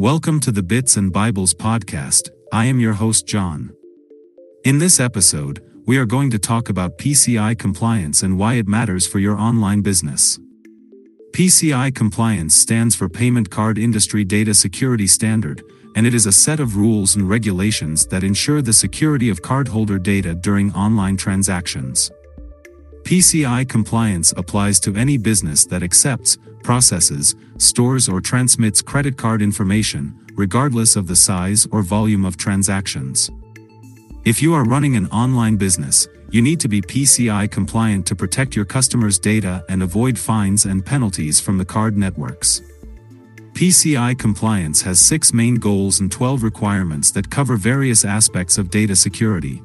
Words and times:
Welcome 0.00 0.40
to 0.40 0.50
the 0.50 0.62
Bits 0.62 0.96
and 0.96 1.12
Bibles 1.12 1.52
podcast. 1.52 2.30
I 2.54 2.64
am 2.64 2.80
your 2.80 2.94
host, 2.94 3.26
John. 3.26 3.74
In 4.64 4.78
this 4.78 4.98
episode, 4.98 5.62
we 5.84 5.98
are 5.98 6.06
going 6.06 6.30
to 6.30 6.38
talk 6.38 6.70
about 6.70 6.96
PCI 6.96 7.58
compliance 7.58 8.22
and 8.22 8.38
why 8.38 8.54
it 8.54 8.66
matters 8.66 9.06
for 9.06 9.18
your 9.18 9.36
online 9.36 9.82
business. 9.82 10.38
PCI 11.32 11.94
compliance 11.94 12.54
stands 12.54 12.96
for 12.96 13.10
Payment 13.10 13.50
Card 13.50 13.76
Industry 13.76 14.24
Data 14.24 14.54
Security 14.54 15.06
Standard, 15.06 15.62
and 15.94 16.06
it 16.06 16.14
is 16.14 16.24
a 16.24 16.32
set 16.32 16.60
of 16.60 16.78
rules 16.78 17.16
and 17.16 17.28
regulations 17.28 18.06
that 18.06 18.24
ensure 18.24 18.62
the 18.62 18.72
security 18.72 19.28
of 19.28 19.42
cardholder 19.42 20.02
data 20.02 20.34
during 20.34 20.72
online 20.72 21.18
transactions. 21.18 22.10
PCI 23.10 23.68
compliance 23.68 24.32
applies 24.36 24.78
to 24.78 24.94
any 24.94 25.18
business 25.18 25.64
that 25.64 25.82
accepts, 25.82 26.38
processes, 26.62 27.34
stores 27.58 28.08
or 28.08 28.20
transmits 28.20 28.80
credit 28.80 29.16
card 29.16 29.42
information, 29.42 30.14
regardless 30.36 30.94
of 30.94 31.08
the 31.08 31.16
size 31.16 31.66
or 31.72 31.82
volume 31.82 32.24
of 32.24 32.36
transactions. 32.36 33.28
If 34.24 34.40
you 34.40 34.54
are 34.54 34.62
running 34.62 34.94
an 34.94 35.08
online 35.08 35.56
business, 35.56 36.06
you 36.30 36.40
need 36.40 36.60
to 36.60 36.68
be 36.68 36.80
PCI 36.80 37.50
compliant 37.50 38.06
to 38.06 38.14
protect 38.14 38.54
your 38.54 38.64
customers' 38.64 39.18
data 39.18 39.64
and 39.68 39.82
avoid 39.82 40.16
fines 40.16 40.64
and 40.64 40.86
penalties 40.86 41.40
from 41.40 41.58
the 41.58 41.64
card 41.64 41.96
networks. 41.96 42.62
PCI 43.54 44.16
compliance 44.20 44.82
has 44.82 45.00
six 45.00 45.32
main 45.32 45.56
goals 45.56 45.98
and 45.98 46.12
12 46.12 46.44
requirements 46.44 47.10
that 47.10 47.28
cover 47.28 47.56
various 47.56 48.04
aspects 48.04 48.56
of 48.56 48.70
data 48.70 48.94
security. 48.94 49.60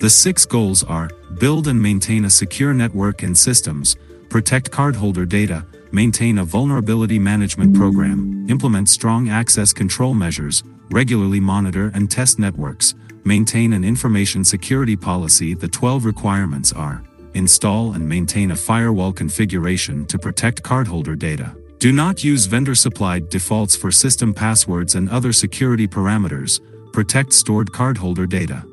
The 0.00 0.08
six 0.08 0.46
goals 0.46 0.82
are 0.82 1.10
build 1.38 1.68
and 1.68 1.80
maintain 1.80 2.24
a 2.24 2.30
secure 2.30 2.72
network 2.72 3.22
and 3.22 3.36
systems, 3.36 3.96
protect 4.30 4.70
cardholder 4.70 5.28
data, 5.28 5.66
maintain 5.92 6.38
a 6.38 6.44
vulnerability 6.44 7.18
management 7.18 7.76
program, 7.76 8.46
implement 8.48 8.88
strong 8.88 9.28
access 9.28 9.74
control 9.74 10.14
measures, 10.14 10.62
regularly 10.90 11.38
monitor 11.38 11.90
and 11.92 12.10
test 12.10 12.38
networks, 12.38 12.94
maintain 13.24 13.74
an 13.74 13.84
information 13.84 14.42
security 14.42 14.96
policy. 14.96 15.52
The 15.52 15.68
12 15.68 16.06
requirements 16.06 16.72
are 16.72 17.04
install 17.34 17.92
and 17.92 18.08
maintain 18.08 18.52
a 18.52 18.56
firewall 18.56 19.12
configuration 19.12 20.06
to 20.06 20.18
protect 20.18 20.62
cardholder 20.62 21.18
data. 21.18 21.54
Do 21.78 21.92
not 21.92 22.24
use 22.24 22.46
vendor 22.46 22.74
supplied 22.74 23.28
defaults 23.28 23.76
for 23.76 23.92
system 23.92 24.32
passwords 24.32 24.94
and 24.94 25.10
other 25.10 25.34
security 25.34 25.86
parameters. 25.86 26.58
Protect 26.90 27.34
stored 27.34 27.70
cardholder 27.70 28.26
data. 28.26 28.64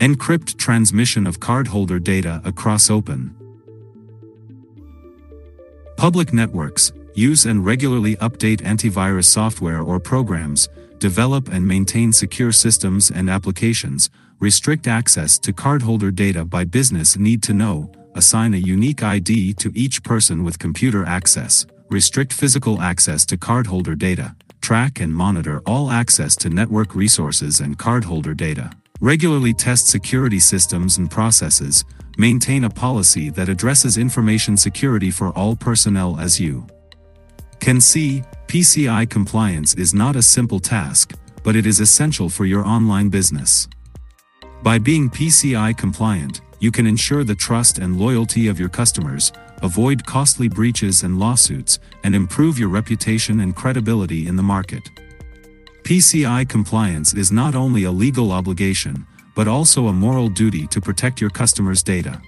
Encrypt 0.00 0.56
transmission 0.56 1.26
of 1.26 1.40
cardholder 1.40 2.02
data 2.02 2.40
across 2.42 2.88
open. 2.88 3.36
Public 5.98 6.32
networks 6.32 6.90
use 7.14 7.44
and 7.44 7.66
regularly 7.66 8.16
update 8.16 8.62
antivirus 8.62 9.26
software 9.26 9.82
or 9.82 10.00
programs, 10.00 10.70
develop 10.98 11.52
and 11.52 11.68
maintain 11.68 12.14
secure 12.14 12.50
systems 12.50 13.10
and 13.10 13.28
applications, 13.28 14.08
restrict 14.38 14.86
access 14.86 15.38
to 15.38 15.52
cardholder 15.52 16.14
data 16.14 16.46
by 16.46 16.64
business 16.64 17.18
need 17.18 17.42
to 17.42 17.52
know, 17.52 17.92
assign 18.14 18.54
a 18.54 18.56
unique 18.56 19.02
ID 19.02 19.52
to 19.52 19.70
each 19.74 20.02
person 20.02 20.44
with 20.44 20.58
computer 20.58 21.04
access, 21.04 21.66
restrict 21.90 22.32
physical 22.32 22.80
access 22.80 23.26
to 23.26 23.36
cardholder 23.36 23.98
data, 23.98 24.34
track 24.62 24.98
and 24.98 25.14
monitor 25.14 25.60
all 25.66 25.90
access 25.90 26.34
to 26.36 26.48
network 26.48 26.94
resources 26.94 27.60
and 27.60 27.78
cardholder 27.78 28.34
data 28.34 28.70
regularly 29.00 29.52
test 29.54 29.88
security 29.88 30.38
systems 30.38 30.98
and 30.98 31.10
processes, 31.10 31.84
maintain 32.18 32.64
a 32.64 32.70
policy 32.70 33.30
that 33.30 33.48
addresses 33.48 33.96
information 33.96 34.56
security 34.56 35.10
for 35.10 35.30
all 35.30 35.56
personnel 35.56 36.18
as 36.20 36.38
you 36.38 36.66
can 37.60 37.78
see, 37.78 38.22
PCI 38.46 39.08
compliance 39.10 39.74
is 39.74 39.92
not 39.92 40.16
a 40.16 40.22
simple 40.22 40.58
task, 40.58 41.12
but 41.44 41.54
it 41.54 41.66
is 41.66 41.78
essential 41.78 42.30
for 42.30 42.46
your 42.46 42.64
online 42.64 43.10
business. 43.10 43.68
By 44.62 44.78
being 44.78 45.10
PCI 45.10 45.76
compliant, 45.76 46.40
you 46.58 46.70
can 46.70 46.86
ensure 46.86 47.22
the 47.22 47.34
trust 47.34 47.78
and 47.78 48.00
loyalty 48.00 48.48
of 48.48 48.58
your 48.58 48.70
customers, 48.70 49.30
avoid 49.62 50.06
costly 50.06 50.48
breaches 50.48 51.02
and 51.02 51.18
lawsuits, 51.18 51.78
and 52.02 52.14
improve 52.14 52.58
your 52.58 52.70
reputation 52.70 53.40
and 53.40 53.54
credibility 53.54 54.26
in 54.26 54.36
the 54.36 54.42
market. 54.42 54.88
PCI 55.90 56.48
compliance 56.48 57.14
is 57.14 57.32
not 57.32 57.56
only 57.56 57.82
a 57.82 57.90
legal 57.90 58.30
obligation, 58.30 59.04
but 59.34 59.48
also 59.48 59.88
a 59.88 59.92
moral 59.92 60.28
duty 60.28 60.64
to 60.68 60.80
protect 60.80 61.20
your 61.20 61.30
customers' 61.30 61.82
data. 61.82 62.22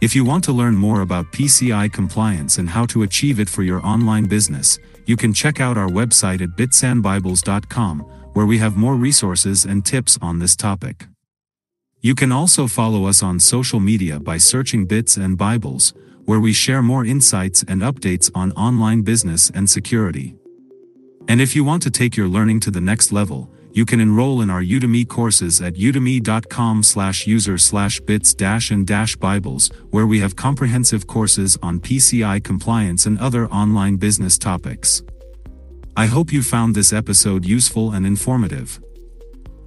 If 0.00 0.16
you 0.16 0.24
want 0.24 0.42
to 0.44 0.52
learn 0.52 0.74
more 0.74 1.02
about 1.02 1.30
PCI 1.30 1.92
compliance 1.92 2.58
and 2.58 2.68
how 2.68 2.86
to 2.86 3.04
achieve 3.04 3.38
it 3.38 3.48
for 3.48 3.62
your 3.62 3.86
online 3.86 4.24
business, 4.24 4.80
you 5.06 5.16
can 5.16 5.32
check 5.32 5.60
out 5.60 5.78
our 5.78 5.88
website 5.88 6.42
at 6.42 6.56
bitsandbibles.com, 6.56 8.00
where 8.32 8.46
we 8.46 8.58
have 8.58 8.76
more 8.76 8.96
resources 8.96 9.64
and 9.64 9.86
tips 9.86 10.18
on 10.20 10.40
this 10.40 10.56
topic. 10.56 11.06
You 12.00 12.16
can 12.16 12.32
also 12.32 12.66
follow 12.66 13.04
us 13.04 13.22
on 13.22 13.38
social 13.38 13.78
media 13.78 14.18
by 14.18 14.38
searching 14.38 14.86
Bits 14.86 15.16
and 15.16 15.38
Bibles, 15.38 15.94
where 16.24 16.40
we 16.40 16.52
share 16.52 16.82
more 16.82 17.04
insights 17.04 17.64
and 17.68 17.82
updates 17.82 18.30
on 18.34 18.52
online 18.52 19.02
business 19.02 19.50
and 19.54 19.68
security. 19.68 20.34
And 21.28 21.40
if 21.40 21.56
you 21.56 21.64
want 21.64 21.82
to 21.84 21.90
take 21.90 22.16
your 22.16 22.28
learning 22.28 22.60
to 22.60 22.70
the 22.70 22.80
next 22.80 23.12
level, 23.12 23.50
you 23.72 23.84
can 23.84 23.98
enroll 23.98 24.40
in 24.40 24.50
our 24.50 24.62
Udemy 24.62 25.08
courses 25.08 25.60
at 25.60 25.74
udemy.com 25.74 26.82
slash 26.84 27.26
user 27.26 27.58
slash 27.58 27.98
bits 28.00 28.32
dash 28.32 28.70
and 28.70 28.86
dash 28.86 29.16
Bibles, 29.16 29.68
where 29.90 30.06
we 30.06 30.20
have 30.20 30.36
comprehensive 30.36 31.08
courses 31.08 31.58
on 31.60 31.80
PCI 31.80 32.42
compliance 32.44 33.06
and 33.06 33.18
other 33.18 33.48
online 33.48 33.96
business 33.96 34.38
topics. 34.38 35.02
I 35.96 36.06
hope 36.06 36.32
you 36.32 36.42
found 36.42 36.74
this 36.74 36.92
episode 36.92 37.44
useful 37.44 37.92
and 37.92 38.06
informative. 38.06 38.80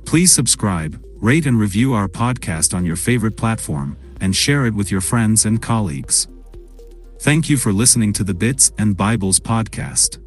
Please 0.05 0.31
subscribe, 0.31 1.03
rate 1.17 1.45
and 1.45 1.59
review 1.59 1.93
our 1.93 2.07
podcast 2.07 2.73
on 2.73 2.85
your 2.85 2.95
favorite 2.95 3.35
platform, 3.35 3.97
and 4.21 4.33
share 4.33 4.65
it 4.65 4.73
with 4.73 4.89
your 4.89 5.01
friends 5.01 5.45
and 5.45 5.61
colleagues. 5.61 6.29
Thank 7.19 7.49
you 7.49 7.57
for 7.57 7.73
listening 7.73 8.13
to 8.13 8.23
the 8.23 8.33
Bits 8.33 8.71
and 8.77 8.95
Bibles 8.95 9.39
podcast. 9.39 10.26